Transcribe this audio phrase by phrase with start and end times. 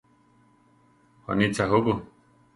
[1.27, 1.97] Juanitza juku?